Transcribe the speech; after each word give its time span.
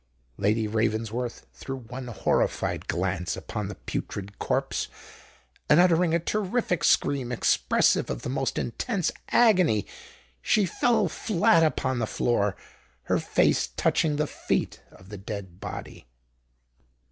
Lady 0.37 0.67
Ravensworth 0.67 1.45
threw 1.53 1.75
one 1.75 2.07
horrified 2.07 2.87
glance 2.87 3.37
upon 3.37 3.67
the 3.67 3.75
putrid 3.75 4.39
corpse; 4.39 4.87
and 5.69 5.79
uttering 5.79 6.11
a 6.15 6.19
terrific 6.19 6.83
scream 6.83 7.31
expressive 7.31 8.09
of 8.09 8.23
the 8.23 8.27
most 8.29 8.57
intense 8.57 9.11
agony, 9.29 9.85
she 10.41 10.65
fell 10.65 11.07
flat 11.07 11.61
upon 11.61 11.99
the 11.99 12.07
floor—her 12.07 13.19
face 13.19 13.67
touching 13.77 14.15
the 14.15 14.25
feet 14.25 14.81
of 14.91 15.09
the 15.09 15.19
dead 15.19 15.59
body. 15.59 16.07